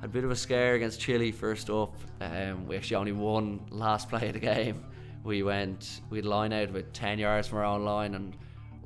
[0.00, 1.94] had a bit of a scare against Chile first up.
[2.20, 4.84] Um, we actually only won last play of the game.
[5.24, 8.36] We went, we'd line out with 10 yards from our own line and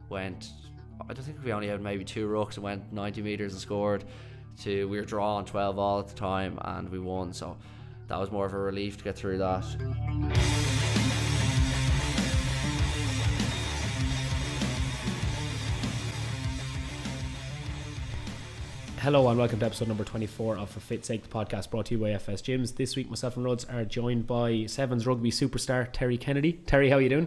[0.09, 0.49] went,
[1.09, 4.05] I don't think we only had maybe two rucks and went 90 metres and scored.
[4.63, 7.33] To We were drawing 12 all at the time and we won.
[7.33, 7.57] So
[8.09, 9.65] that was more of a relief to get through that.
[19.03, 21.95] Hello and welcome to episode number 24 of For Fit Sake, the podcast brought to
[21.97, 22.77] you by FS Gyms.
[22.77, 26.53] This week, myself and Rhodes are joined by Sevens rugby superstar Terry Kennedy.
[26.53, 27.27] Terry, how are you doing?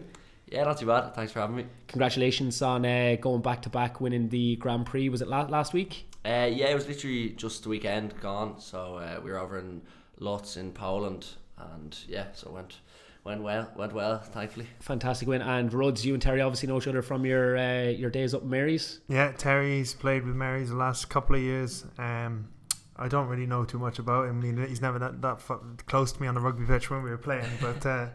[0.49, 1.13] Yeah, not too bad.
[1.15, 1.65] Thanks for having me.
[1.89, 5.09] Congratulations on uh, going back to back, winning the Grand Prix.
[5.09, 6.07] Was it la- last week?
[6.23, 8.57] Uh, yeah, it was literally just the weekend gone.
[8.61, 9.81] So uh, we were over in
[10.17, 12.77] Lodz in Poland, and yeah, so it went
[13.25, 14.67] went well, went well, thankfully.
[14.79, 15.41] Fantastic win.
[15.41, 18.43] And Rhodes, you and Terry obviously know each other from your uh, your days up
[18.43, 19.01] in Mary's.
[19.09, 21.85] Yeah, Terry's played with Mary's the last couple of years.
[21.97, 22.49] Um,
[22.95, 24.41] I don't really know too much about him.
[24.67, 27.49] He's never that, that close to me on the rugby pitch when we were playing,
[27.59, 28.07] but uh,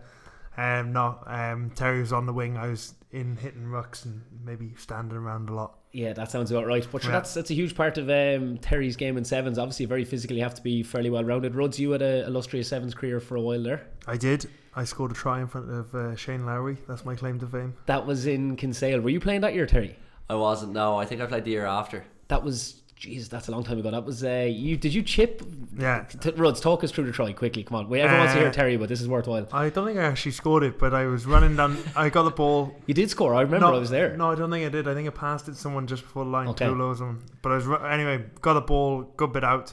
[0.57, 2.57] um, no, um, Terry was on the wing.
[2.57, 5.79] I was in hitting rucks and maybe standing around a lot.
[5.93, 6.87] Yeah, that sounds about right.
[6.93, 7.19] But sure, Yeah.
[7.19, 9.59] that's that's a huge part of um, Terry's game in sevens.
[9.59, 11.55] Obviously, very physically, you have to be fairly well rounded.
[11.55, 13.87] Rhodes, you had a illustrious sevens career for a while there.
[14.07, 14.49] I did.
[14.77, 16.77] I scored a try in front of uh, Shane Lowry.
[16.87, 17.75] That's my claim to fame.
[17.87, 19.01] That was in Kinsale.
[19.01, 19.97] Were you playing that year, Terry?
[20.29, 20.73] I wasn't.
[20.73, 22.05] No, I think I played the year after.
[22.29, 23.91] That was, jeez, that's a long time ago.
[23.91, 24.77] That was uh, you.
[24.77, 25.43] Did you chip?
[25.77, 26.05] Yeah.
[26.05, 27.63] T- talk us through the try quickly.
[27.65, 29.49] Come on, we everyone wants to hear Uh, Terry, but this is worthwhile.
[29.53, 31.79] I don't think I actually scored it, but I was running down.
[31.97, 32.75] I got the ball.
[32.87, 33.35] You did score.
[33.35, 34.17] I remember no, I was there.
[34.17, 34.87] No, I don't think I did.
[34.87, 36.67] I think I passed it to someone just before the line, Okay.
[36.67, 36.95] too low.
[37.43, 38.25] But I was anyway.
[38.41, 39.73] Got the ball, good bit out.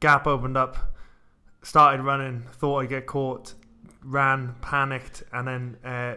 [0.00, 0.94] Gap opened up.
[1.62, 2.44] Started running.
[2.52, 3.54] Thought I'd get caught.
[4.04, 6.14] Ran, panicked, and then uh,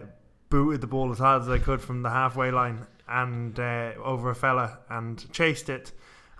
[0.49, 4.30] booted the ball as hard as I could from the halfway line and uh, over
[4.30, 5.91] a fella and chased it.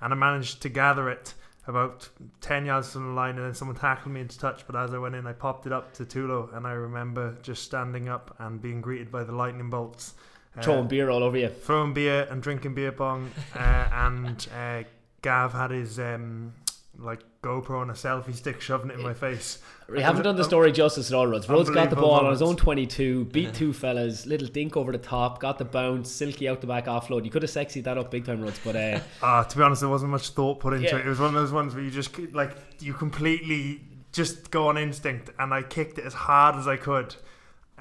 [0.02, 1.34] And I managed to gather it
[1.68, 2.10] about
[2.42, 4.98] 10 yards from the line and then someone tackled me into touch but as I
[4.98, 8.60] went in I popped it up to Tulo and I remember just standing up and
[8.60, 10.16] being greeted by the lightning bolts
[10.58, 11.50] uh, Throwing beer all over you.
[11.50, 13.60] throwing beer and drinking beer pong, uh,
[13.94, 14.82] and uh,
[15.22, 16.54] Gav had his um,
[17.02, 19.60] like GoPro and a selfie stick shoving it in my face.
[19.88, 21.48] We haven't done the story justice at all, Rhodes.
[21.50, 24.98] Rhodes got the ball on his own 22, beat two fellas, little dink over the
[24.98, 27.26] top, got the bounce, silky out the back offload.
[27.26, 29.82] You could have sexied that up big time, Rhodes, but uh, Uh, to be honest,
[29.82, 30.98] there wasn't much thought put into Yeah.
[30.98, 31.06] it.
[31.06, 34.78] It was one of those ones where you just like you completely just go on
[34.78, 37.16] instinct, and I kicked it as hard as I could,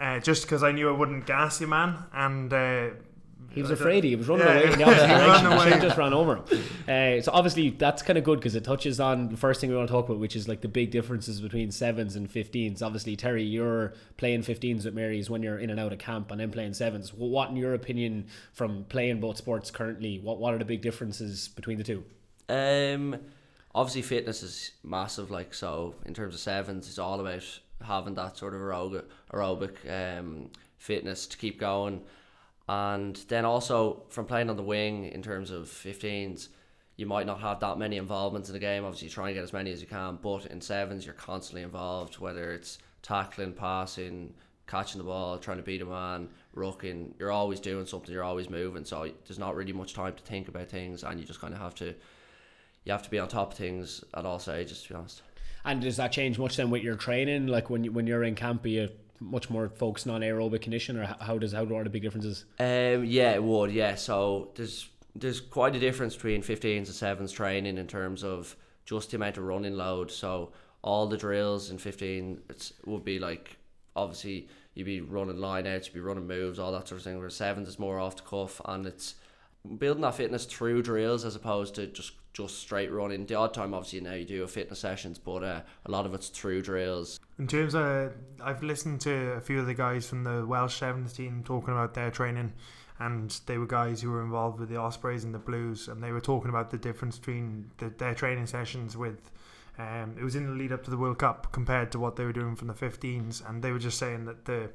[0.00, 2.52] uh, just because I knew I wouldn't gas you, man, and.
[2.52, 2.88] Uh,
[3.58, 5.50] he was afraid he was running Yeah, away in the opposite he direction.
[5.50, 5.80] The away.
[5.80, 6.44] just ran over him.
[6.88, 9.76] Uh, so obviously that's kind of good because it touches on the first thing we
[9.76, 12.82] want to talk about, which is like the big differences between sevens and 15s.
[12.82, 16.40] Obviously, Terry, you're playing 15s with Mary's when you're in and out of camp, and
[16.40, 17.12] then playing sevens.
[17.12, 21.48] What, in your opinion, from playing both sports currently, what what are the big differences
[21.48, 22.04] between the two?
[22.48, 23.16] Um,
[23.74, 25.30] obviously fitness is massive.
[25.30, 27.42] Like so, in terms of sevens, it's all about
[27.84, 32.00] having that sort of aerobic, aerobic um, fitness to keep going,
[32.68, 36.48] and then also from playing on the wing in terms of 15s.
[36.96, 38.84] You might not have that many involvements in the game.
[38.84, 40.18] Obviously, you try and get as many as you can.
[40.20, 44.34] But in sevens, you're constantly involved, whether it's tackling, passing,
[44.66, 47.12] catching the ball, trying to beat a man, rucking.
[47.18, 48.12] You're always doing something.
[48.12, 48.84] You're always moving.
[48.84, 51.60] So there's not really much time to think about things, and you just kind of
[51.60, 51.94] have to
[52.84, 54.82] you have to be on top of things at all stages.
[54.82, 55.22] To be honest,
[55.64, 57.46] And does that change much then with your training?
[57.46, 58.88] Like when you, when you're in camp, are you
[59.20, 62.44] much more focused on aerobic condition, or how does how are the big differences?
[62.60, 63.72] um, yeah, it would.
[63.72, 68.56] Yeah, so there's there's quite a difference between 15s and sevens training in terms of
[68.84, 70.10] just the amount of running load.
[70.10, 70.52] So
[70.82, 73.56] all the drills in 15 it's, would be like
[73.96, 77.18] obviously you'd be running line outs, you'd be running moves, all that sort of thing.
[77.18, 79.16] Where sevens is more off the cuff and it's
[79.78, 83.26] building that fitness through drills as opposed to just just straight running.
[83.26, 86.14] The odd time, obviously, now you do a fitness sessions, but uh, a lot of
[86.14, 87.18] it's through drills.
[87.38, 88.12] In terms of,
[88.42, 91.94] I've listened to a few of the guys from the Welsh Sevens team talking about
[91.94, 92.52] their training,
[92.98, 96.10] and they were guys who were involved with the Ospreys and the Blues, and they
[96.10, 99.30] were talking about the difference between the, their training sessions with.
[99.80, 102.24] Um, it was in the lead up to the World Cup compared to what they
[102.24, 104.70] were doing from the 15s, and they were just saying that the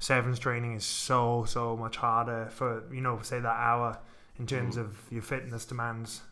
[0.00, 3.96] sevens training is so so much harder for you know say that hour
[4.40, 6.22] in terms of your fitness demands.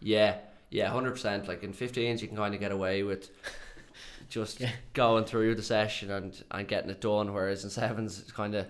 [0.00, 0.38] Yeah,
[0.70, 1.46] yeah, hundred percent.
[1.46, 3.30] Like in 15s, you can kind of get away with
[4.28, 4.70] just Yeah.
[4.92, 7.32] going through the session and, and getting it done.
[7.32, 8.66] Whereas in sevens, it's kind of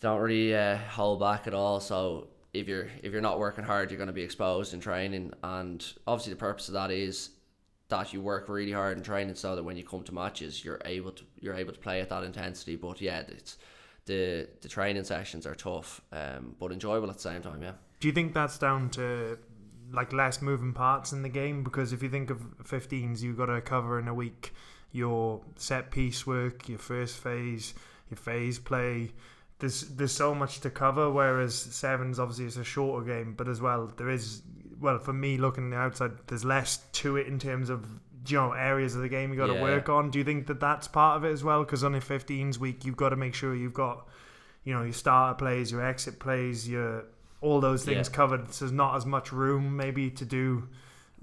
[0.00, 1.80] don't really uh, hold back at all.
[1.80, 5.32] So if you're if you're not working hard, you're going to be exposed in training.
[5.42, 7.30] And obviously, the purpose of that is
[7.88, 10.80] that you work really hard in training, so that when you come to matches, you're
[10.84, 12.76] able to you're able to play at that intensity.
[12.76, 13.56] But yeah, it's
[14.06, 17.62] the the training sessions are tough, um, but enjoyable at the same time.
[17.62, 17.72] Yeah.
[18.00, 19.38] Do you think that's down to
[19.92, 23.46] like less moving parts in the game because if you think of 15s, you've got
[23.46, 24.52] to cover in a week
[24.92, 27.74] your set piece work, your first phase,
[28.10, 29.10] your phase play.
[29.58, 31.10] There's there's so much to cover.
[31.10, 34.42] Whereas sevens obviously it's a shorter game, but as well there is
[34.80, 37.86] well for me looking outside, there's less to it in terms of
[38.26, 39.62] you know areas of the game you got to Yeah.
[39.62, 40.10] work on.
[40.10, 41.62] Do you think that that's part of it as well?
[41.64, 44.08] Because on a 15s week, you've got to make sure you've got
[44.64, 47.04] you know your starter plays, your exit plays, your
[47.44, 48.14] all those things Yeah.
[48.14, 48.52] covered.
[48.52, 50.68] So there's not as much room maybe to do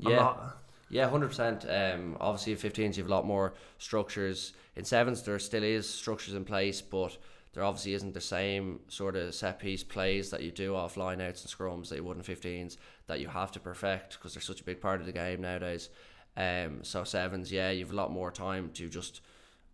[0.05, 0.17] a Yeah.
[0.23, 0.57] lot.
[0.89, 1.65] Yeah, hundred percent.
[1.67, 4.53] Um, obviously, in 15s you have a lot more structures.
[4.75, 7.17] In sevens, there still is structures in place, but
[7.53, 11.19] there obviously isn't the same sort of set piece plays that you do off line
[11.21, 12.77] outs and scrums that you would in 15s
[13.07, 15.89] that you have to perfect because they're such a big part of the game nowadays.
[16.37, 19.21] Um, so sevens, yeah, you've a lot more time to just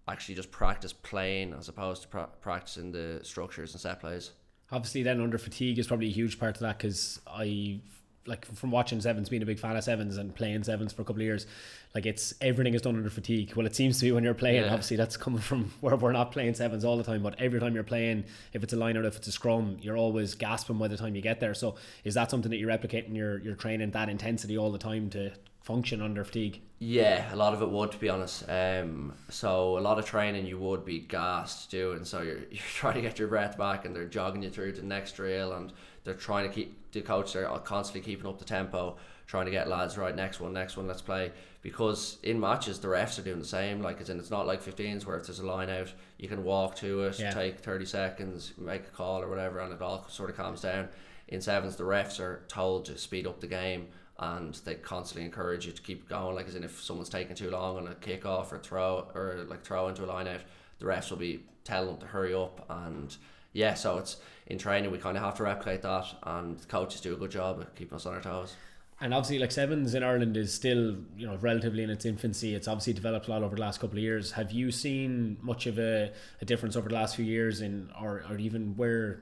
[0.08, 4.32] actually just practice playing as opposed to pra- practicing the structures and set plays.
[4.72, 7.80] Obviously, then under fatigue is probably a huge part of that because I
[8.28, 11.06] like from watching sevens, being a big fan of sevens and playing sevens for a
[11.06, 11.48] couple of years,
[11.96, 13.54] like it's everything is done under fatigue.
[13.56, 14.64] Well, it seems to be when you're playing.
[14.64, 14.74] Yeah.
[14.74, 17.74] Obviously, that's coming from where we're not playing sevens all the time, but every time
[17.74, 20.88] you're playing, if it's a line out, if it's a scrum, you're always gasping by
[20.88, 21.54] the time you get there.
[21.54, 24.78] So, is that something that you replicate in your your training that intensity all the
[24.78, 25.32] time to
[25.68, 26.62] function under fatigue?
[26.80, 28.46] Yeah, a lot of it would, to be honest.
[28.48, 32.06] Um, so a lot of training you would be gassed doing.
[32.06, 34.82] So you're you're trying to get your breath back, and they're jogging you through to
[34.82, 35.74] the next drill, and
[36.04, 37.34] they're trying to keep the coach.
[37.34, 38.96] They're constantly keeping up the tempo,
[39.28, 40.16] trying to get lads right.
[40.16, 41.32] Next one, next one, let's play.
[41.64, 43.82] Because in matches, the refs are doing the same.
[43.82, 46.46] Like it's in, it's not like 15s where if there's a line out, you can
[46.46, 47.32] walk to it, Yeah.
[47.32, 50.88] take 30 seconds, make a call or whatever, and it all sort of calms down.
[51.28, 53.88] In sevens, the refs are told to speed up the game
[54.20, 56.36] and they constantly encourage you to keep going.
[56.36, 59.46] Like as in, if someone's taking too long on a kick off or throw or
[59.48, 60.42] like throw into a line out,
[60.80, 62.66] the refs will be telling them to hurry up.
[62.70, 63.16] And
[63.54, 64.18] yeah, so it's
[64.48, 67.60] in training we kind of have to replicate that, and coaches do a good job
[67.60, 68.56] of keeping us on our toes.
[69.00, 72.56] And obviously, like sevens in Ireland is still, you know, relatively in its infancy.
[72.56, 74.32] It's obviously developed a lot over the last couple of years.
[74.32, 76.12] Have you seen much of a,
[76.42, 79.22] a difference over the last few years in, or, or even where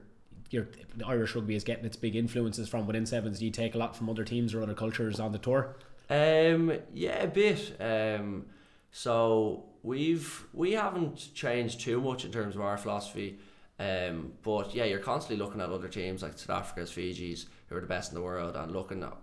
[0.50, 0.68] your
[1.06, 3.38] Irish rugby is getting its big influences from within sevens?
[3.38, 5.76] Do you take a lot from other teams or other cultures on the tour?
[6.08, 7.76] Um, yeah, a bit.
[7.80, 8.46] Um,
[8.92, 13.38] so we've we haven't changed too much in terms of our philosophy.
[13.78, 17.80] Um, but yeah, you're constantly looking at other teams like South Africa's, Fiji's, who are
[17.80, 19.14] the best in the world, and looking at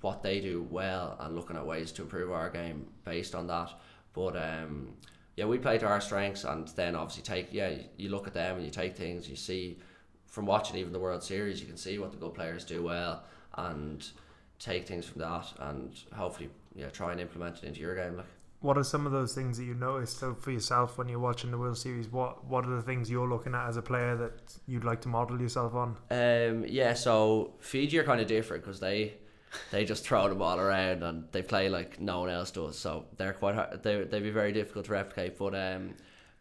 [0.00, 3.70] what they do well and looking at ways to improve our game based on that.
[4.12, 4.90] But um,
[5.36, 8.34] yeah, we play to our strengths, and then obviously take yeah, you- you look at
[8.34, 9.78] them and you take things you see
[10.36, 13.24] from watching even the World Series, you can see what the good players do well
[13.56, 14.06] and
[14.58, 18.18] take things from that and hopefully yeah try and implement it into your game.
[18.18, 18.26] Like
[18.60, 21.50] What are some of those things that you noticed so for yourself when you're watching
[21.52, 22.12] the World Series?
[22.12, 25.08] What What are the things you're looking at as a player that you'd like to
[25.08, 25.96] model yourself on?
[26.10, 29.14] um yeah, so Fiji are kind of different because they
[29.70, 32.78] they just throw the ball around and they play like no one else does.
[32.78, 33.82] So they're quite hard.
[33.82, 35.38] They they'd be very difficult to replicate.
[35.38, 35.94] But um,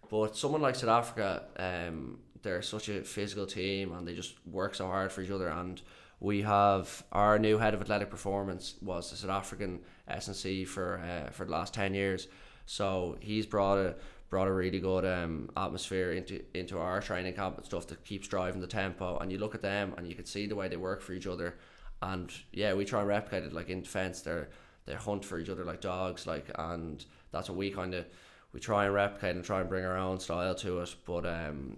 [0.09, 4.75] but someone like South Africa, um, they're such a physical team and they just work
[4.75, 5.49] so hard for each other.
[5.49, 5.81] And
[6.21, 11.31] we have our new head of athletic performance was the South African S&C for uh,
[11.31, 12.29] for the last ten years.
[12.65, 13.95] So he's brought a
[14.29, 18.27] brought a really good um, atmosphere into into our training camp and stuff that keeps
[18.27, 19.17] driving the tempo.
[19.17, 21.27] And you look at them and you can see the way they work for each
[21.27, 21.57] other.
[22.01, 23.53] And yeah, we try and replicate it.
[23.53, 24.49] Like in defense, they're
[24.85, 26.27] they hunt for each other like dogs.
[26.27, 28.05] Like and that's what we kind of
[28.53, 30.95] we try and replicate and try and bring our own style to it.
[31.05, 31.77] But um,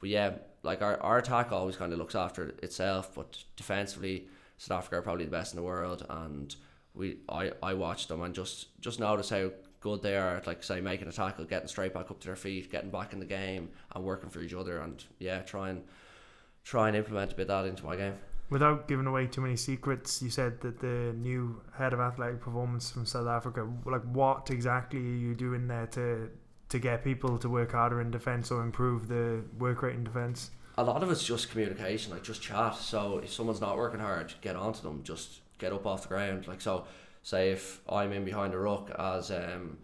[0.00, 4.28] but yeah, like our, our attack always kind of looks after itself, but defensively,
[4.58, 6.54] South Africa are probably the best in the world, and
[6.94, 9.50] we I, I watch them and just just notice how
[9.80, 12.36] good they are at like say making a tackle, getting straight back up to their
[12.36, 15.84] feet, getting back in the game, and working for each other, and yeah, try and
[16.64, 18.14] try and implement a bit of that into my game.
[18.50, 22.90] Without giving away too many secrets, you said that the new head of athletic performance
[22.90, 23.68] from South Africa.
[23.84, 26.30] Like, what exactly are you doing there to
[26.68, 30.50] to get people to work harder in defence or improve the work rate in defence?
[30.78, 32.76] a lot of it's just communication, like just chat.
[32.76, 35.02] So if someone's not working hard, get onto them.
[35.02, 36.46] Just get up off the ground.
[36.46, 36.86] Like so,
[37.24, 39.78] say if I'm in behind a ruck as um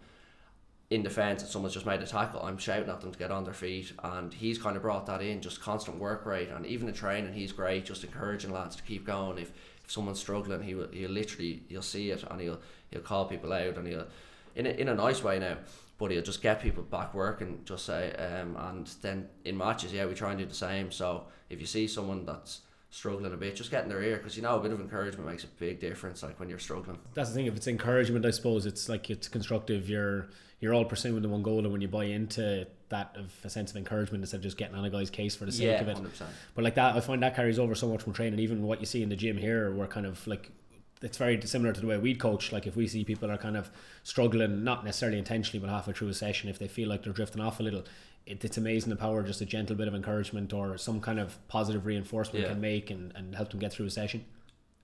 [0.89, 3.43] in defence and someone's just made a tackle, I'm shouting at them to get on
[3.43, 6.87] their feet, and he's kind of brought that in, just constant work rate, and even
[6.87, 9.37] in training, he's great, just encouraging lads to keep going.
[9.37, 9.51] If
[9.83, 13.51] if someone's struggling, he will he'll literally you'll see it, and he'll he'll call people
[13.51, 14.07] out, and he'll
[14.55, 15.57] in a, in a nice way now.
[15.97, 20.05] But he'll just get people back working, just say, um, and then in matches, yeah,
[20.05, 20.91] we try and do the same.
[20.91, 24.35] So if you see someone that's struggling a bit, just get in their ear because
[24.35, 26.21] you know a bit of encouragement makes a big difference.
[26.21, 26.97] Like when you're struggling.
[27.13, 27.45] That's the thing.
[27.45, 29.87] If it's encouragement, I suppose it's like it's constructive.
[29.89, 30.27] You're
[30.59, 33.71] you're all pursuing the one goal, and when you buy into that of a sense
[33.71, 35.87] of encouragement instead of just getting on a guy's case for the sake Yeah, of
[35.87, 35.95] it.
[35.95, 36.29] hundred percent.
[36.55, 38.39] But like that, I find that carries over so much from training.
[38.39, 40.51] Even what you see in the gym here, we're kind of like
[41.01, 42.51] it's very similar to the way we'd coach.
[42.51, 43.69] Like if we see people are kind of
[44.03, 47.41] struggling, not necessarily intentionally, but halfway through a session, if they feel like they're drifting
[47.41, 47.83] off a little,
[48.25, 51.37] it, it's amazing the power just a gentle bit of encouragement or some kind of
[51.47, 52.51] positive reinforcement Yeah.
[52.51, 54.25] can make and, and help them get through a session.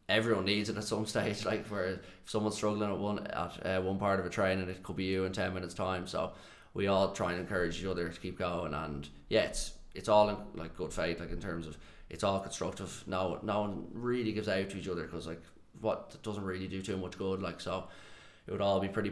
[0.09, 1.45] everyone needs it at some stage.
[1.45, 4.83] Like where if someone's struggling at one at uh, one part of a training, it
[4.83, 6.05] could be you in ten minutes time.
[6.07, 6.33] So
[6.73, 8.73] we all try and encourage each other to keep going.
[8.73, 11.19] And yeah, it's it's all in like good faith.
[11.19, 11.77] Like in terms of
[12.09, 13.03] it's all constructive.
[13.07, 15.41] No no one really gives out to each other because like
[15.79, 17.41] what doesn't really do too much good.
[17.41, 17.87] Like so,
[18.47, 19.11] it would all be pretty.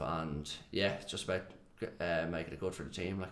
[0.00, 1.42] And yeah, it's just about
[2.00, 3.20] uh, making it good for the team.
[3.20, 3.30] Like.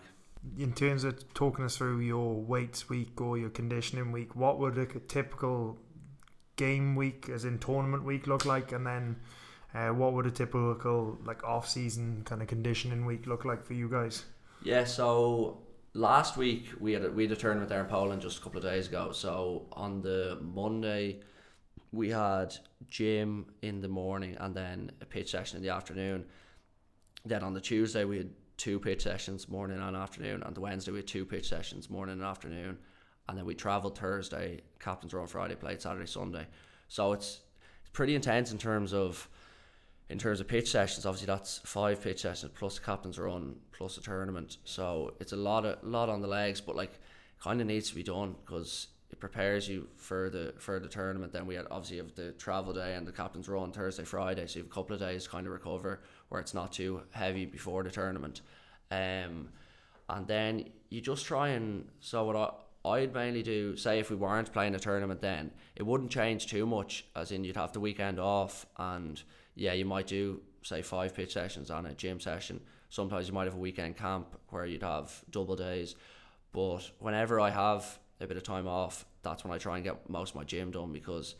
[0.57, 4.77] in terms of talking us through your weights week or your conditioning week, what would
[4.77, 5.77] a typical
[6.55, 8.71] game week, as in tournament week, look like?
[8.71, 9.17] And then
[9.73, 13.73] uh, what would a typical like off season kind of conditioning week look like for
[13.73, 14.25] you guys?
[14.63, 15.59] Yeah, so
[15.93, 18.57] last week we had a, we had a tournament there in Poland just a couple
[18.57, 19.11] of days ago.
[19.11, 21.21] So on the Monday
[21.91, 22.55] we had
[22.87, 26.25] gym in the morning and then a pitch session in the afternoon.
[27.25, 30.43] Then on the Tuesday we had two pitch sessions morning and afternoon.
[30.43, 32.77] On the Wednesday we had two pitch sessions morning and afternoon.
[33.27, 36.47] And then we travelled Thursday, captain's run Friday, played Saturday, Sunday.
[36.87, 37.41] So it's
[37.81, 39.27] it's pretty intense in terms of
[40.09, 43.97] in terms of pitch sessions, obviously that's five pitch sessions plus a captain's run plus
[43.97, 44.57] a tournament.
[44.63, 46.99] So it's a lot of lot on the legs, but like
[47.39, 51.33] kind of needs to be done because it prepares you for the for the tournament.
[51.33, 54.59] Then we had obviously have the travel day and the captain's run Thursday, Friday, so
[54.59, 57.83] you have a couple of days kind of recover where it's not too heavy before
[57.83, 58.41] the tournament.
[58.91, 59.49] Um,
[60.09, 62.49] and then you just try and so what I.
[62.85, 66.65] I'd mainly do say if we weren't playing a tournament then it wouldn't change too
[66.65, 69.21] much as in you'd have the weekend off and
[69.55, 72.61] yeah, you might do say five pitch sessions on a gym session.
[72.89, 75.95] Sometimes you might have a weekend camp where you'd have double days.
[76.53, 80.09] But whenever I have a bit of time off, that's when I try and get
[80.09, 81.35] most of my gym done because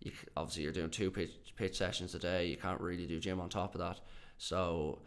[0.00, 2.46] you obviously you're doing two pitch, pitch sessions a day.
[2.46, 4.00] You can't really do gym on top of that.
[4.38, 5.00] So,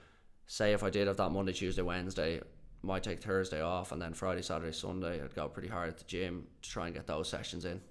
[0.47, 2.41] say if I did have that Monday, Tuesday, Wednesday,
[2.81, 6.05] might take Thursday off, and then Friday, Saturday, Sunday, I'd go pretty hard at the
[6.05, 7.81] gym to try and get those sessions in.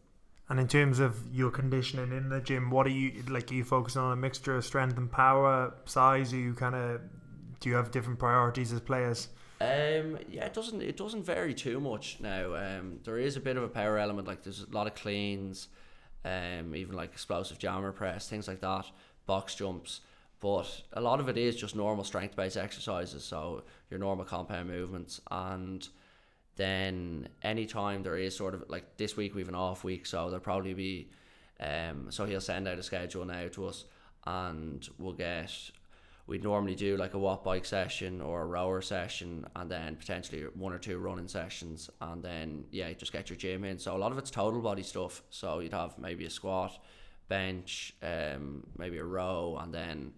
[0.49, 3.51] And in terms of your conditioning in the gym, what are you like?
[3.51, 6.33] Are you focusing on a mixture of strength and power, size?
[6.33, 7.01] Are you kind of
[7.61, 9.29] do you have different priorities as players?
[9.59, 12.55] Um, yeah, it doesn't it doesn't vary too much now.
[12.55, 15.69] Um, there is a bit of a power element, like there's a lot of cleans,
[16.25, 18.85] um, even like explosive jammer press, things like that,
[19.25, 20.01] box jumps.
[20.41, 24.69] But a lot of it is just normal strength based exercises, so your normal compound
[24.69, 25.89] movements, and
[26.57, 30.41] then anytime there is sort of like this week we've an off week, so there'll
[30.41, 31.09] probably be,
[31.61, 33.87] um, so he'll send out a schedule now to us,
[34.27, 35.51] and we'll get
[36.27, 40.43] we'd normally do like a watt bike session or a rower session and then potentially
[40.55, 43.79] one or two running sessions and then yeah just get your gym in.
[43.79, 45.23] So a lot of it's total body stuff.
[45.31, 46.79] So you'd have maybe a squat
[47.29, 50.13] bench um maybe a row and then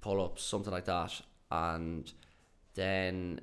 [0.00, 1.20] pull-ups something like that.
[1.50, 2.12] And
[2.74, 3.40] then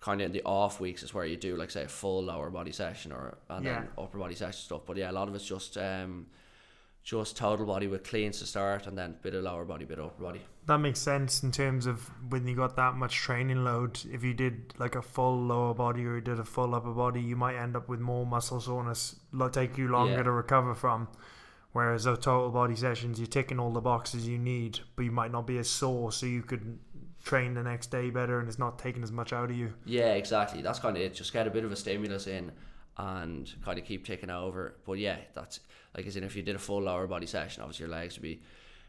[0.00, 2.50] kind of in the off weeks is where you do like say a full lower
[2.50, 4.82] body session or and then upper body session stuff.
[4.86, 6.26] But yeah a lot of it's just um
[7.02, 10.06] just total body with cleans to start and then bit of lower body bit of
[10.06, 13.98] upper body That makes sense in terms of when you got that much training load.
[14.12, 17.22] If you did like a full lower body or you did a full upper body,
[17.22, 19.16] you might end up with more muscle soreness.
[19.52, 20.22] Take you longer Yeah.
[20.24, 21.08] to recover from.
[21.72, 25.30] Whereas those total body sessions, you're ticking all the boxes you need, but you might
[25.32, 26.78] not be as sore, so you could
[27.24, 29.72] train the next day better, and it's not taking as much out of you.
[29.84, 30.60] Yeah, exactly.
[30.62, 31.14] That's kind of it.
[31.14, 32.52] Just get a bit of a stimulus in
[32.98, 34.74] and kind of keep ticking over.
[34.84, 35.60] But yeah, that's
[35.96, 38.22] like as in if you did a full lower body session, obviously your legs would
[38.22, 38.40] be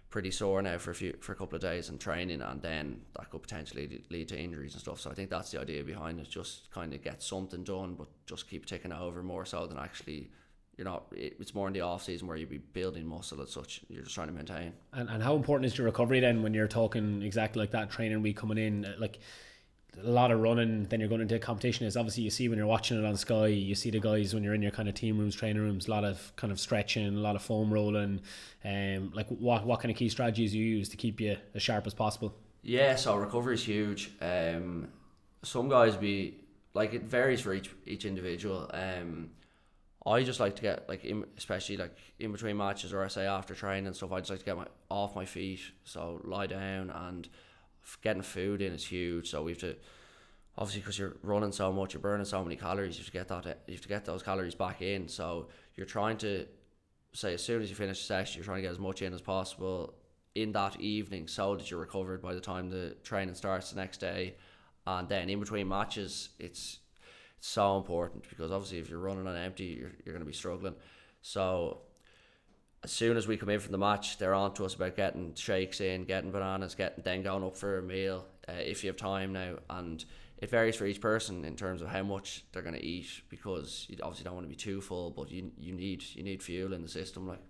[0.09, 3.01] pretty sore now for a few for a couple of days and training, and then
[3.17, 4.99] that could potentially lead to injuries and stuff.
[4.99, 6.29] So I think that's the idea behind it.
[6.29, 10.31] Just kind of get something done, but just keep ticking over more so than actually.
[10.77, 11.07] You're not.
[11.11, 13.81] It's more in the off season where you'd be building muscle as such.
[13.89, 14.71] You're just trying to maintain.
[14.93, 18.21] And, and how important is your recovery then when you're talking exactly like that training
[18.21, 18.95] week coming in?
[18.97, 19.19] Like
[20.03, 21.85] a lot of running, then you're going into a competition.
[21.85, 24.43] Is obviously you see when you're watching it on Sky, you see the guys when
[24.43, 27.15] you're in your kind of team rooms, training rooms, a lot of kind of stretching,
[27.15, 28.21] a lot of foam rolling.
[28.63, 31.87] Um, like what what kind of key strategies you use to keep you as sharp
[31.87, 32.33] as possible?
[32.61, 34.11] Yeah, so recovery is huge.
[34.21, 34.89] Um,
[35.43, 36.35] some guys be
[36.73, 38.69] like it varies for each each individual.
[38.73, 39.31] Um,
[40.05, 43.25] I just like to get like in, especially like in between matches or I say
[43.25, 44.11] after training and stuff.
[44.11, 47.27] I just like to get my off my feet, so lie down and
[48.01, 49.29] getting food in is huge.
[49.29, 49.75] So we have to
[50.57, 52.95] obviously because you're running so much, you're burning so many calories.
[52.97, 55.07] You have to get that you have to get those calories back in.
[55.07, 56.45] So you're trying to
[57.13, 59.13] say as soon as you finish the session, you're trying to get as much in
[59.13, 59.95] as possible
[60.35, 63.99] in that evening so that you're recovered by the time the training starts the next
[63.99, 64.35] day.
[64.85, 66.79] And then in between matches, it's
[67.39, 70.75] so important because obviously if you're running on empty, you're, you're going to be struggling.
[71.21, 71.81] So
[72.83, 75.33] as soon as we come in from the match, they're on to us about getting
[75.35, 78.97] shakes in, getting bananas, getting then going up for a meal uh, if you have
[78.97, 79.55] time now.
[79.69, 80.03] And
[80.37, 83.85] it varies for each person in terms of how much they're going to eat because
[83.89, 86.73] you obviously don't want to be too full, but you you need you need fuel
[86.73, 87.41] in the system like.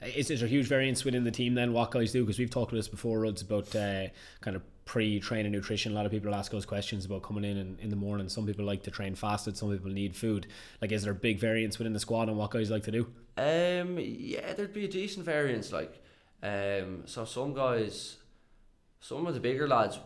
[0.00, 1.72] Is there a huge variance within the team then?
[1.72, 2.22] What guys do?
[2.22, 4.06] Because we've talked about this before, Ruds, about uh,
[4.40, 5.92] kind of pre-training nutrition.
[5.92, 8.26] A lot of people ask those questions about coming in, in in the morning.
[8.30, 9.54] Some people like to train fasted.
[9.54, 10.46] Some people need food.
[10.80, 13.06] Like, is there a big variance within the squad on what guys like to do?
[13.36, 15.72] Um, yeah, there'd be a decent variance.
[15.72, 16.02] Like,
[16.42, 18.16] um, so some guys,
[19.00, 20.00] some of the bigger lads,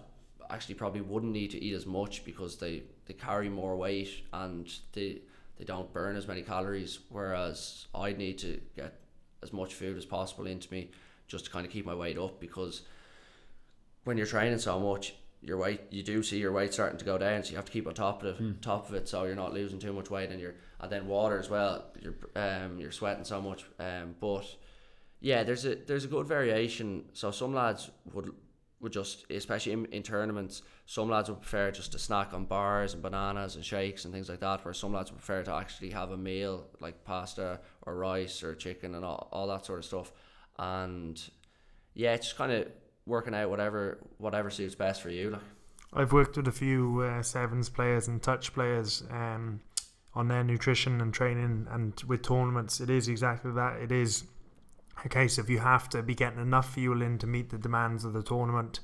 [0.50, 4.68] actually probably wouldn't need to eat as much because they they carry more weight and
[4.94, 5.22] they
[5.58, 6.98] they don't burn as many calories.
[7.08, 8.94] Whereas I'd need to get
[9.44, 10.90] as much food as possible into me
[11.28, 12.82] just to kind of keep my weight up because
[14.04, 17.18] when you're training so much your weight you do see your weight starting to go
[17.18, 19.34] down so you have to keep on top of it top of it so you're
[19.34, 22.92] not losing too much weight and you're and then water as well you're um you're
[22.92, 24.44] sweating so much um but
[25.20, 28.32] yeah there's a there's a good variation so some lads would
[28.80, 32.94] would just especially in, in tournaments some lads would prefer just to snack on bars
[32.94, 35.90] and bananas and shakes and things like that where some lads would prefer to actually
[35.90, 39.84] have a meal like pasta or rice or chicken and all, all that sort of
[39.84, 40.12] stuff
[40.58, 41.30] and
[41.94, 42.66] yeah it's just kind of
[43.06, 45.40] working out whatever whatever suits best for you like
[45.94, 49.60] I've worked with a few uh, sevens players and touch players um,
[50.14, 53.80] on their nutrition and training, and with tournaments, it is exactly that.
[53.80, 54.24] It is
[55.04, 58.04] a case of you have to be getting enough fuel in to meet the demands
[58.04, 58.80] of the tournament,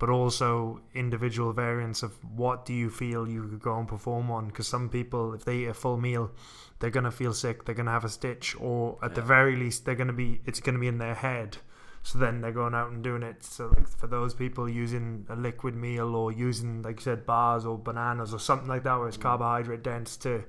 [0.00, 4.48] but also individual variants of what do you feel you could go and perform on.
[4.48, 6.32] Because some people, if they eat a full meal,
[6.80, 9.94] they're gonna feel sick, they're gonna have a stitch, or at the very least, they're
[9.94, 11.58] gonna be it's gonna be in their head.
[12.04, 13.44] So then they're going out and doing it.
[13.44, 17.64] So like for those people using a liquid meal or using like you said bars
[17.64, 20.44] or bananas or something like that where it's carbohydrate dense to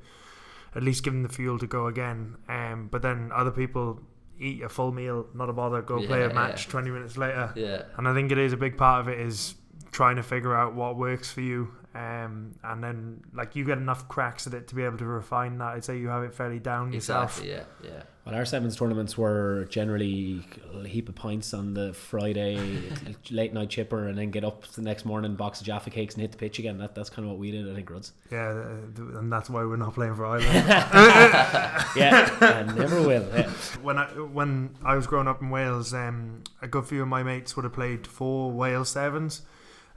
[0.76, 2.38] at least give them the fuel to go again.
[2.50, 4.02] Um, but then other people
[4.40, 6.72] eat a full meal, not a bother, go play a match yeah.
[6.72, 7.54] twenty minutes later.
[7.56, 9.56] yeah And I think it is a big part of it is
[9.92, 11.72] trying to figure out what works for you.
[11.96, 15.60] Um, and then like you get enough cracks at it to be able to refine
[15.60, 15.74] that.
[15.76, 17.40] I'd say you have it fairly down yourself.
[17.40, 21.94] exactly yeah yeah Well, our sevens tournaments were generally a heap of pints on the
[21.94, 22.82] Friday,
[23.30, 26.22] late night chipper, and then get up the next morning, box of Jaffa cakes, and
[26.22, 26.80] hit the pitch again.
[26.80, 28.14] That, that's kind of what we did, I think, Ruds.
[28.32, 30.46] Yeah, uh, and that's why we're not playing for Ireland.
[31.96, 33.28] Yeah, and never will.
[33.36, 33.50] Yeah.
[33.84, 37.22] when I when I was growing up in Wales, um, a good few of my
[37.22, 39.44] mates would have played for Wales sevens,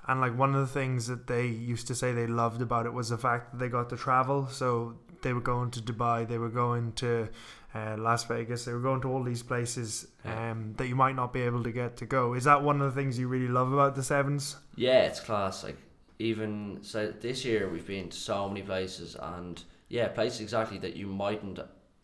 [0.09, 2.93] and like one of the things that they used to say they loved about it
[2.93, 4.47] was the fact that they got to travel.
[4.49, 7.29] So they were going to Dubai, they were going to
[7.75, 11.33] uh, Las Vegas, they were going to all these places um, that you might not
[11.33, 12.35] be able to get to go.
[12.35, 14.57] Is that one of the things you really love about the sevens?
[14.77, 15.79] yeah it's class like
[16.19, 20.97] even so this year we've been to so many places and yeah places exactly that
[20.97, 21.59] you mightn't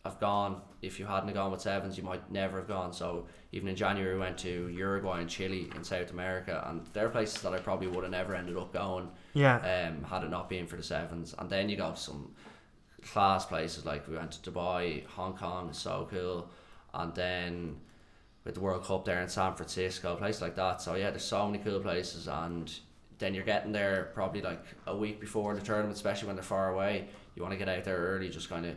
[0.05, 3.69] have gone if you hadn't gone with sevens you might never have gone so even
[3.69, 7.53] in January we went to Uruguay and Chile in South America and they're places that
[7.53, 10.75] I probably would have never ended up going Yeah, um, had it not been for
[10.75, 11.33] the sevens.
[11.39, 12.33] And then you go some
[13.01, 16.49] class places like we went to Dubai, Hong Kong is so cool,
[16.93, 17.77] and then
[18.43, 20.81] with the World Cup there in San Francisco, places like that.
[20.81, 22.69] So yeah, there's so many cool places, and
[23.19, 26.73] then you're getting there probably like a week before the tournament, especially when they're far
[26.73, 27.07] away.
[27.35, 28.75] You want to get out there early, just kind of.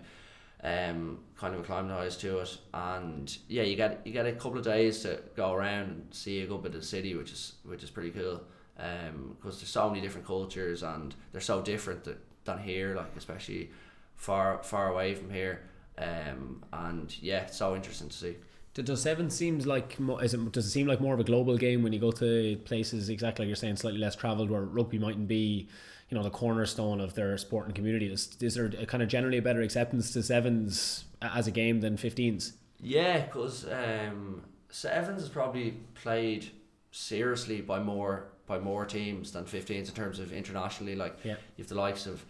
[0.63, 4.65] Um, kind of acclimatise to it, and yeah, you get you get a couple of
[4.65, 7.83] days to go around and see a good bit of the city, which is which
[7.83, 8.43] is pretty cool.
[8.77, 13.71] Because there's so many different cultures and they're so different th- than here like especially
[14.17, 15.63] far far away from here.
[15.99, 18.37] Um, and yeah it's so interesting to see.
[18.75, 21.83] Does seven seems like is it, does it seem like more of a global game
[21.83, 25.29] when you go to places exactly like you're saying slightly less travelled where rugby mightn't
[25.29, 25.69] be
[26.09, 29.39] you know the cornerstone of their sporting community is, is there a kind of generally
[29.39, 35.29] a better acceptance to sevens as a game than 15s yeah because um, sevens is
[35.29, 36.51] probably played
[36.93, 41.33] seriously by more by more teams than 15s in terms of internationally like Yeah.
[41.57, 42.25] you have the likes of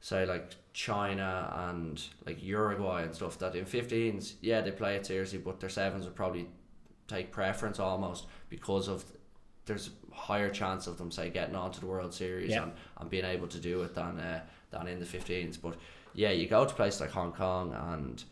[0.00, 5.06] say like China and like Uruguay and stuff that in 15s yeah they play it
[5.06, 6.46] seriously but their sevens would probably
[7.08, 9.04] take preference almost because of
[9.66, 12.64] there's a higher chance of them say getting onto the World Series Yeah.
[12.64, 15.74] and, and being able to do it than uh, than in the 15s but
[16.14, 18.22] yeah you go to places like Hong Kong and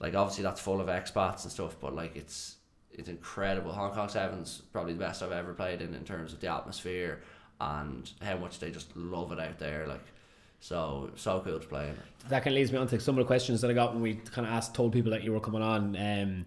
[0.00, 2.56] like obviously that's full of expats and stuff but like it's
[2.96, 3.72] it's incredible.
[3.72, 7.22] Hong Kong Sevens probably the best I've ever played in in terms of the atmosphere
[7.60, 10.04] and how much they just love it out there like
[10.60, 11.92] so so cool to play
[12.28, 14.02] that kind of leads me on to some of the questions that I got when
[14.02, 15.94] we kind of asked told people that you were coming on.
[15.96, 16.46] Um,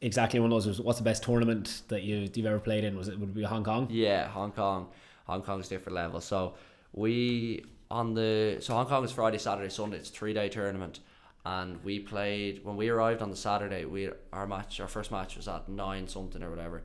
[0.00, 2.96] exactly one of those was what's the best tournament that you, you've ever played in
[2.96, 4.88] was it would it be Hong Kong Yeah, Hong Kong.
[5.26, 6.20] Hong Kong's different level.
[6.20, 6.54] So
[6.92, 9.96] we on the so Hong Kong is Friday, Saturday, Sunday.
[9.96, 11.00] It's a three day tournament,
[11.44, 13.84] and we played when we arrived on the Saturday.
[13.84, 16.84] We our match, our first match was at nine something or whatever,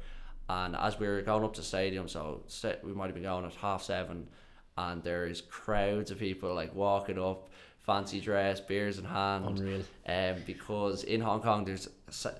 [0.49, 2.43] and as we were going up to stadium, so
[2.83, 4.27] we might have been going at half seven,
[4.77, 7.49] and there's crowds of people like walking up,
[7.83, 9.81] fancy dress, beers in hand, Unreal.
[10.07, 11.89] um, because in Hong Kong there's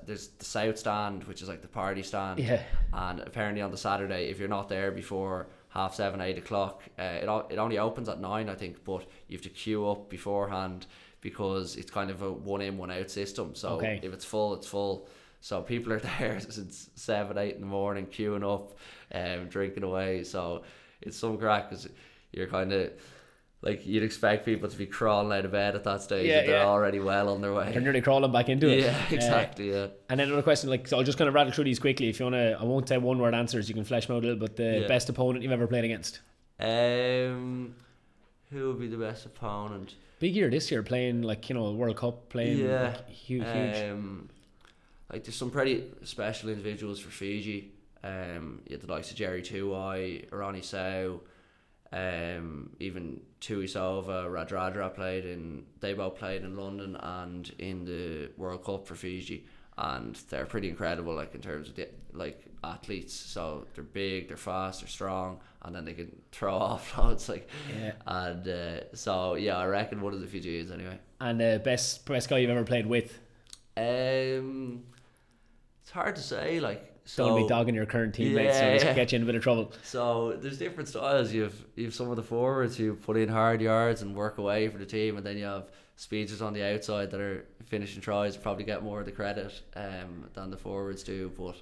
[0.06, 2.62] there's the South Stand, which is like the party stand, Yeah.
[2.94, 7.04] and apparently on the Saturday, if you're not there before half seven, eight o'clock, uh,
[7.04, 10.86] it it only opens at nine, I think, but you have to queue up beforehand
[11.22, 13.56] because it's kind of a one in, one out system.
[13.56, 14.00] So Okay.
[14.04, 15.08] if it's full, it's full.
[15.40, 18.74] So people are there since seven, eight in the morning, queuing up,
[19.14, 20.24] um, drinking away.
[20.24, 20.64] So
[21.02, 21.88] it's some crack because
[22.34, 22.92] you're kind of
[23.64, 26.28] like you'd expect people to be crawling out of bed at that stage.
[26.28, 26.66] Yeah, they're yeah.
[26.66, 27.72] already well on their way.
[27.72, 28.80] They're nearly crawling back into it.
[28.80, 29.70] Yeah, Uh, exactly.
[29.72, 29.88] Yeah.
[30.10, 32.10] and then another question, like so I'll just kind of rattle through these quickly.
[32.10, 33.70] If you wanna, I won't say one word answers.
[33.70, 34.40] You can flesh them out a little.
[34.40, 34.88] But the Yeah.
[34.88, 36.22] best opponent you've ever played against.
[36.60, 37.76] Um,
[38.52, 39.96] who would be the best opponent?
[40.20, 42.84] Big year this year, playing like you know World Cup, playing Yeah.
[42.96, 43.78] like, huge, huge.
[43.92, 44.30] Um,
[45.12, 47.72] like there's some pretty special individuals for Fiji.
[48.04, 51.22] Um, you had the likes of Jerry Tuwai, Ronnie Sow,
[51.92, 55.64] um, even Tuisova, Radradra played in.
[55.80, 59.46] They both played in London and in the World Cup for Fiji,
[59.78, 61.14] and they're pretty incredible.
[61.16, 65.76] Like in terms of the like athletes, so they're big, they're fast, they're strong, and
[65.76, 67.28] then they can throw off loads.
[67.28, 67.94] Like, Yeah.
[68.06, 70.98] and uh, so yeah, I reckon one of the Fijians anyway.
[71.20, 73.20] And uh, best best guy you've ever played with.
[73.78, 74.84] Um,
[75.82, 76.60] it's hard to say.
[76.60, 78.94] Like, so Don't be dogging your current teammates, Yeah, it's yeah.
[78.94, 79.72] get you in a bit of trouble.
[79.84, 81.34] so there's different styles.
[81.34, 84.78] You've you've some of the forwards who put in hard yards and work away for
[84.78, 88.38] the team, and then you have speedsters on the outside that are finishing tries.
[88.38, 91.32] Probably get more of the credit um than the forwards do.
[91.38, 91.56] But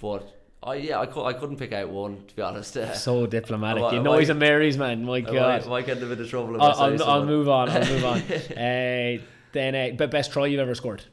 [0.00, 2.76] but I yeah I, cou- I couldn't pick out one to be honest.
[2.78, 3.82] Uh, So diplomatic.
[3.84, 5.04] I you know he's a Mary's man.
[5.04, 5.34] My I God.
[5.34, 6.60] might, might get in a bit of trouble.
[6.60, 7.68] I'll, I I'll, I'll move on.
[7.68, 8.18] I'll move on.
[8.56, 9.18] uh,
[9.52, 11.04] then, uh, best try you've ever scored.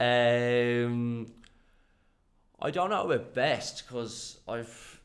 [0.00, 1.26] Um,
[2.60, 5.00] I don't know about best because I've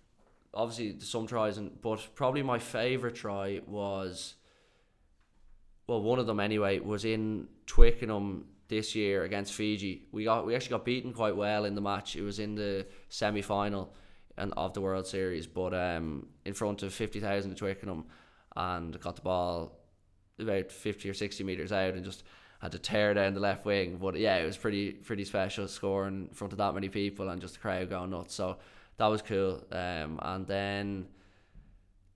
[0.53, 4.35] obviously some tries, and but probably my favorite try was
[5.87, 10.07] well, one of them anyway was in Twickenham this year against Fiji.
[10.11, 12.15] We got we actually got beaten quite well in the match.
[12.15, 13.93] It was in the semi final
[14.37, 18.05] and of the World Series, but um, in front of fifty thousand in Twickenham,
[18.55, 19.79] and got the ball
[20.39, 22.23] about fifty or sixty meters out and just
[22.63, 23.97] had to tear down the left wing.
[24.01, 27.41] But yeah, it was pretty pretty special scoring in front of that many people and
[27.41, 28.33] just the crowd going nuts.
[28.33, 28.55] So
[28.97, 29.61] that was cool.
[29.69, 31.07] Um, and then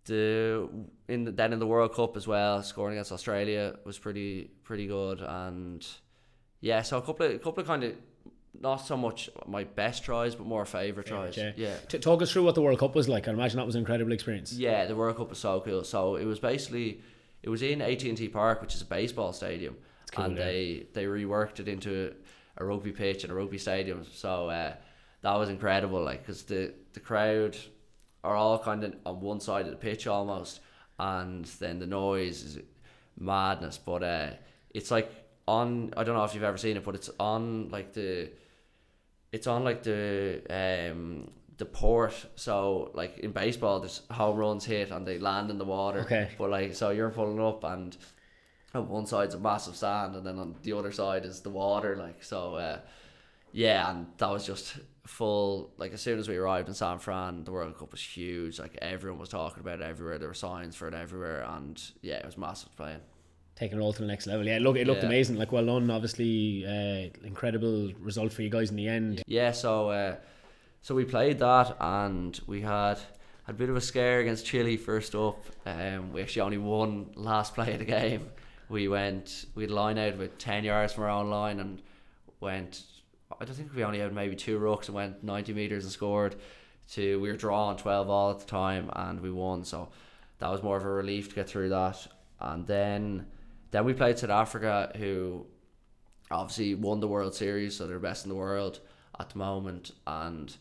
[0.05, 0.69] the
[1.09, 4.87] in the, then in the World Cup as well, scoring against Australia was pretty pretty
[4.87, 5.19] good.
[5.19, 5.85] And
[6.61, 7.95] yeah, so a couple of a couple of kind of
[8.59, 11.35] not so much my best tries, but more favorite tries.
[11.35, 11.75] Favourite, yeah.
[11.89, 13.27] T- talk us through what the World Cup was like.
[13.27, 14.53] I imagine that was an incredible experience.
[14.53, 15.83] Yeah, the World Cup was so cool.
[15.83, 17.01] So it was basically
[17.43, 19.75] it was in AT and T Park, which is a baseball stadium,
[20.11, 20.43] cool, and yeah.
[20.45, 22.13] they they reworked it into
[22.57, 24.05] a rugby pitch and a rugby stadium.
[24.11, 24.73] So uh,
[25.21, 27.57] that was incredible, like because the the crowd
[28.23, 30.59] are all kind of on one side of the pitch almost,
[30.99, 32.59] and then the noise is
[33.19, 33.77] madness.
[33.77, 34.29] But uh,
[34.73, 35.11] it's like
[35.47, 38.29] on I don't know if you've ever seen it, but it's on like the
[39.31, 44.91] it's on like the um the port so like in baseball there's home runs hit
[44.91, 46.29] and they land in the water Okay.
[46.37, 47.97] but like so you're pulling up and
[48.77, 51.95] on one side's a massive sand and then on the other side is the water
[51.95, 52.79] like so uh
[53.51, 57.43] yeah and that was just full like as soon as we arrived in San Fran
[57.43, 60.75] the World Cup was huge like everyone was talking about it everywhere there were signs
[60.75, 62.99] for it everywhere and yeah it was massive playing
[63.55, 64.45] Taking it all to the next level.
[64.45, 65.07] Yeah, look, it looked Yeah.
[65.07, 65.37] amazing.
[65.37, 65.89] Like well done.
[65.89, 69.23] Obviously, uh, incredible result for you guys in the end.
[69.25, 70.17] Yeah, so uh,
[70.83, 72.99] so we played that and we had
[73.47, 75.43] had a bit of a scare against Chile first up.
[75.65, 78.29] Um, we actually only won last play of the game.
[78.69, 81.81] We went we had a line out with ten yards from our own line and
[82.39, 82.83] went.
[83.39, 86.35] I don't think we only had maybe two rucks and went ninety meters and scored.
[86.93, 89.63] To we were drawing twelve all at the time and we won.
[89.63, 89.89] So
[90.39, 92.07] that was more of a relief to get through that.
[92.39, 93.27] And then
[93.71, 95.45] then we played South Africa, who
[96.31, 98.79] obviously won the World Series, so they're best in the world
[99.19, 99.91] at the moment.
[100.05, 100.55] And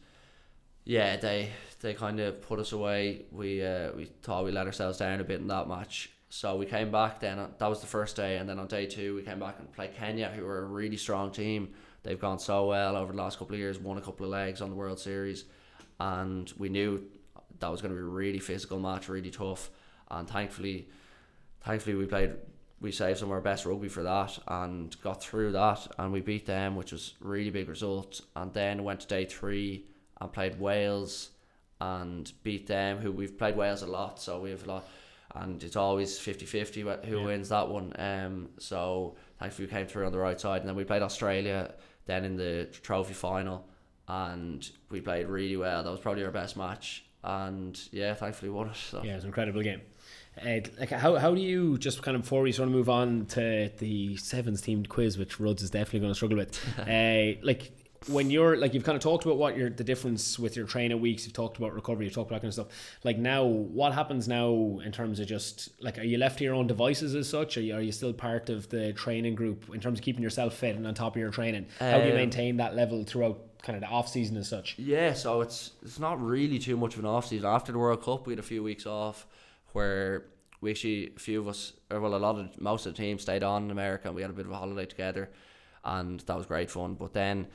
[0.84, 3.26] yeah, they they kind of put us away.
[3.30, 6.10] We uh, we thought we let ourselves down a bit in that match.
[6.28, 7.38] So we came back then.
[7.38, 9.72] uh, That was the first day, and then on day two we came back and
[9.72, 11.72] played Kenya, who were a really strong team.
[12.02, 13.78] They've gone so well over the last couple of years.
[13.78, 15.44] Won a couple of legs on the World Series,
[16.00, 17.02] and we knew
[17.60, 19.70] that was going to be a really physical match, really tough.
[20.10, 20.88] And thankfully,
[21.64, 22.34] thankfully we played
[22.80, 26.20] we saved some of our best rugby for that and got through that and we
[26.20, 29.86] beat them which was really big result and then went to day three
[30.20, 31.30] and played Wales
[31.80, 34.88] and beat them who we've played Wales a lot so we have a lot
[35.40, 37.24] and it's always 50-50 who Yeah.
[37.24, 37.92] wins that one.
[37.98, 41.74] Um, so thankfully we came through on the right side, and then we played Australia
[42.06, 43.66] then in the trophy final,
[44.08, 45.82] and we played really well.
[45.82, 48.76] That was probably our best match, and yeah, thankfully we won it.
[48.76, 49.02] So.
[49.02, 49.80] Yeah, it was an incredible game.
[50.40, 53.24] Uh, like how, how do you just kind of before we sort of move on
[53.24, 56.58] to the sevens teamed quiz, which Rhodes is definitely going to struggle with.
[56.78, 57.72] uh, like
[58.08, 61.00] when you're like you've kind of talked about what your the difference with your training
[61.00, 61.24] weeks.
[61.24, 62.04] You've talked about recovery.
[62.04, 62.98] You've talked about that kind of stuff.
[63.04, 66.54] Like now, what happens now in terms of just like are you left to your
[66.54, 67.56] own devices as such?
[67.56, 70.54] Are you, are you still part of the training group in terms of keeping yourself
[70.54, 71.66] fit and on top of your training?
[71.80, 74.78] How do you Um, maintain that level throughout kind of the off season as such?
[74.78, 77.48] Yeah, so it's it's not really too much of an off season.
[77.48, 79.26] After the World Cup, we had a few weeks off
[79.72, 80.24] where
[80.60, 83.18] we actually a few of us, or well, a lot of most of the team
[83.18, 85.28] stayed on in America, and we had a bit of a holiday together,
[85.84, 86.94] and that was great fun.
[86.94, 87.48] But then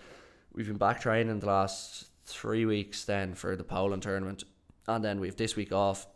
[0.54, 4.44] we've been back training the last three weeks then for the Poland tournament,
[4.88, 6.08] and then we've this week off,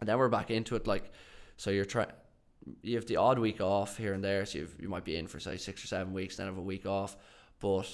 [0.00, 0.86] and then we're back into it.
[0.86, 1.10] Like,
[1.56, 2.08] so you're trying.
[2.82, 5.26] You have the odd week off here and there, so you've, you might be in
[5.26, 7.14] for say six or seven weeks, then have a week off.
[7.60, 7.88] But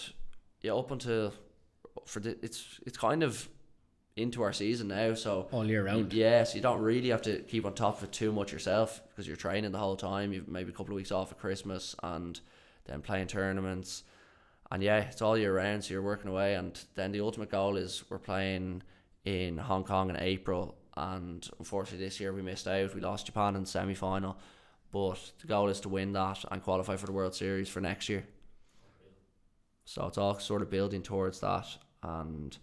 [0.63, 1.33] yeah, up until
[2.07, 3.49] for the, it's it's kind of
[4.17, 6.13] into our season now, so All year round.
[6.13, 9.01] yeah, so you don't really have to keep on top of it too much yourself
[9.09, 10.33] because you're training the whole time.
[10.33, 12.39] You've maybe a couple of weeks off at Christmas and
[12.85, 14.03] then playing tournaments,
[14.71, 15.85] and yeah, it's all year round.
[15.85, 18.83] So you're working away, and then the ultimate goal is we're playing
[19.25, 22.95] in Hong Kong in April, and unfortunately this year we missed out.
[22.95, 24.39] We lost Japan in the semi final,
[24.93, 28.09] but the goal is to win that and qualify for the World Series for next
[28.09, 28.25] year.
[29.85, 31.67] So it's all sort of building towards that,
[32.03, 32.57] and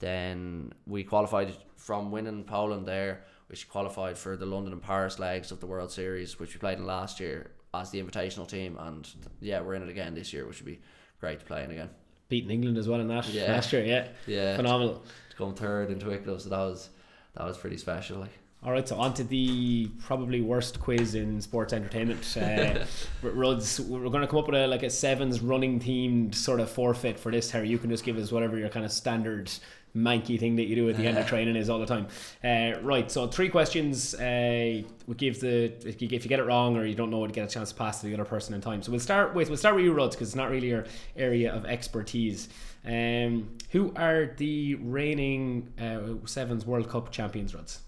[0.00, 5.52] then we qualified from winning Poland there, which qualified for the London and Paris legs
[5.52, 9.08] of the World Series, which we played in last year as the invitational team, and
[9.40, 10.80] yeah, we're in it again this year, which would be
[11.24, 11.88] great to play in again.
[12.28, 13.52] Beating England as well in that Yeah.
[13.52, 13.82] last year.
[13.84, 15.02] Yeah, Yeah, phenomenal.
[15.30, 16.90] to come third in Twickenham, so that was
[17.34, 18.18] that was pretty special.
[18.20, 18.30] Like.
[18.62, 22.22] All right, so on to the probably worst quiz in sports entertainment.
[22.36, 22.84] Uh,
[23.22, 26.70] Ruds, we're going to come up with a like a sevens running themed sort of
[26.70, 27.50] forfeit for this.
[27.50, 29.50] Harry, you can just give us whatever your kind of standard
[29.96, 32.06] manky thing that you do at the end of training is all the time.
[32.42, 34.14] Uh, right, so three questions.
[34.14, 37.24] Uh, we give the if you, if you get it wrong or you don't know
[37.24, 38.82] it, get a chance to pass to the other person in time.
[38.82, 41.52] So we'll start with we'll start with you, Ruds, because it's not really your area
[41.52, 42.48] of expertise.
[42.84, 47.80] Um, who are the reigning uh, sevens World Cup champions, Ruds?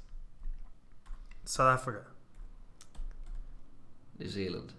[1.45, 2.03] South Africa.
[4.19, 4.73] New Zealand.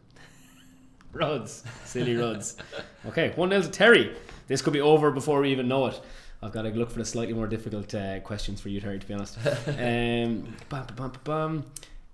[1.13, 2.57] Ruds, silly Ruds.
[3.05, 4.15] Okay, 1 0 to Terry.
[4.47, 5.99] This could be over before we even know it.
[6.41, 9.07] I've got to look for the slightly more difficult uh, questions for you, Terry, to
[9.07, 9.37] be honest.
[9.67, 11.65] um, bum, bum, bum.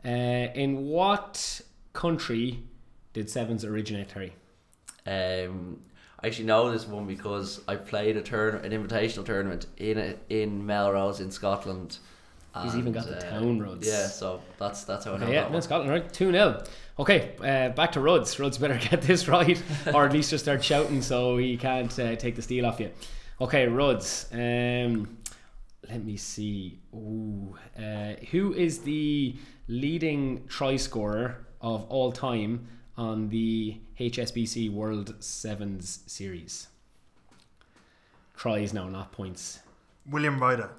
[0.06, 2.60] Uh, in what country
[3.14, 4.34] did Sevens originate, Terry?
[5.06, 5.82] Um,
[6.22, 10.16] I actually know this one because I played a turn, an invitational tournament in a,
[10.30, 11.98] in Melrose in Scotland.
[12.62, 13.88] He's even got the town Rhodes.
[13.88, 15.60] Yeah, so that's that's how I know yeah, that no.
[15.60, 16.14] Scotland, right?
[16.14, 16.64] 2 0.
[17.00, 18.40] Okay, uh, back to Ruds.
[18.40, 22.16] Ruds better get this right, or at least just start shouting so he can't uh,
[22.16, 22.92] take the steal off you.
[23.44, 24.28] Okay, Ruds.
[24.32, 25.18] Um,
[25.90, 26.80] let me see.
[26.96, 29.36] Ooh, uh, who is the
[29.68, 36.70] leading try scorer of all time on the HSBC World Sevens Series?
[38.38, 39.60] Tries now, not points.
[40.10, 40.70] William Ryder.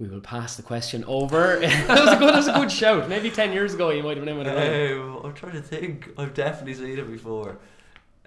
[0.00, 1.60] We will pass the question over.
[1.60, 2.28] that was a good.
[2.28, 3.08] That was a good shout.
[3.08, 4.56] Maybe ten years ago you might have been in with it.
[4.56, 5.00] right.
[5.00, 6.10] Um, I'm trying to think.
[6.18, 7.56] I've definitely seen it before.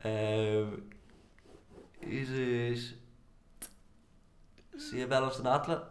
[0.05, 0.83] Um,
[2.01, 2.95] is it
[4.77, 5.83] Seabelo Senatla?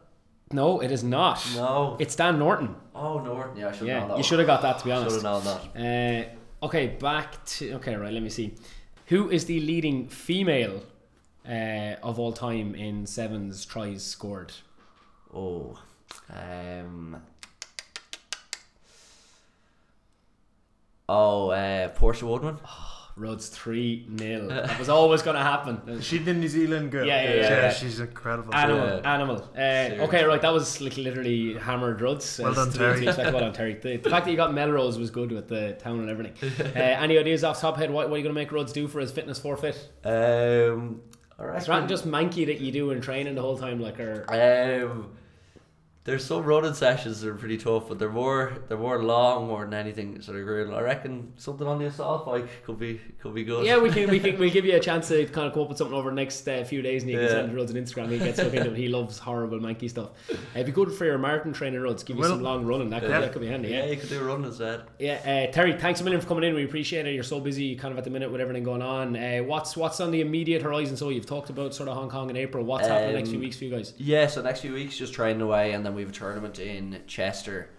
[0.52, 1.46] No, it is not.
[1.54, 1.96] No.
[2.00, 2.74] It's Dan Norton.
[2.94, 3.56] Oh, Norton.
[3.56, 5.16] Yeah, I should have known Yeah, that you should have got that to be honest.
[5.16, 5.46] Should honest.
[5.46, 6.34] have known that.
[6.62, 7.94] Uh, okay, back to okay.
[7.96, 8.54] Right, let me see.
[9.06, 10.82] Who is the leading female
[11.46, 14.52] uh, of all time in sevens tries scored?
[15.34, 15.78] Oh.
[16.30, 17.22] Um.
[21.10, 22.58] Oh, uh, Portia Woodman.
[23.18, 26.00] Rhodes three 0 That was always going to happen.
[26.00, 27.06] She's the New Zealand girl?
[27.06, 27.70] Yeah, yeah, yeah, yeah.
[27.72, 28.54] she's incredible.
[28.54, 29.14] Animal, Yeah.
[29.14, 29.36] animal.
[29.56, 30.40] Uh, okay, right.
[30.40, 32.38] That was like literally hammered Rhodes.
[32.42, 33.00] Well done, to- Terry.
[33.00, 33.74] to expect- well done, Terry.
[33.74, 36.34] The, the fact that you got Melrose was good with the town and everything.
[36.78, 37.90] Uh, any ideas off top head?
[37.90, 39.76] What, what are you going to make Rhodes do for his fitness forfeit?
[40.04, 41.00] Um.
[41.40, 44.24] I It's not just manky that you do in training the whole time, like or
[44.28, 45.10] Um,
[46.08, 49.64] there's some running sessions that are pretty tough, but they're more they're more long more
[49.64, 50.20] than anything.
[50.22, 50.72] So they're good.
[50.72, 53.66] I reckon something on the assault bike could be could be good.
[53.66, 55.68] yeah, we can we can we give you a chance to kind of come up
[55.68, 57.32] with something over the next uh, few days, and you can Yeah.
[57.32, 58.10] send Rhodes an Instagram.
[58.10, 58.76] He gets stuck into it.
[58.76, 60.10] He loves horrible manky stuff.
[60.30, 62.02] Uh, it'd be good for your marathon training, Rhodes.
[62.02, 62.90] Give you Well, some long running.
[62.90, 63.20] That could, yeah.
[63.20, 63.68] that could be handy.
[63.68, 63.90] yeah, Yeah.
[63.90, 64.80] you could do running instead.
[64.98, 66.54] Yeah, uh, Terry, thanks a million for coming in.
[66.54, 67.14] We appreciate it.
[67.14, 69.14] You're so busy, kind of at the minute with everything going on.
[69.14, 70.96] Uh, what's what's on the immediate horizon?
[70.96, 72.64] So you've talked about sort of Hong Kong in April.
[72.64, 73.92] What's happening next few Um, weeks for you guys?
[73.98, 77.00] Yeah, so next few weeks just training away, and then we have a tournament in
[77.08, 77.70] Chester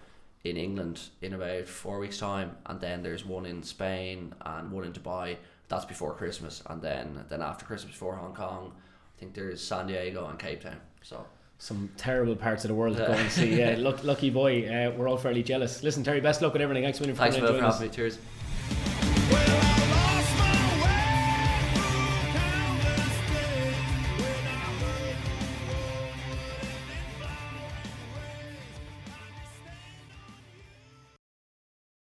[0.44, 4.84] in England in about four weeks' time, and then there's one in Spain and one
[4.84, 5.36] in Dubai.
[5.68, 9.86] That's before Christmas, and then then after Christmas, before Hong Kong, I think there's San
[9.86, 10.80] Diego and Cape Town.
[11.02, 11.24] So
[11.58, 13.58] Some terrible parts of the world to go and see.
[13.58, 14.68] Yeah, luck, lucky boy.
[14.68, 15.82] Uh, we're all fairly jealous.
[15.82, 16.84] Listen, Terry, best luck with everything.
[16.84, 17.88] Thanks for thanks for having me.
[17.88, 18.18] Cheers.